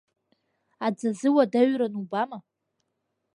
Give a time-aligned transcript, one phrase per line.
[0.85, 2.37] Аӡазы уадаҩран, убама.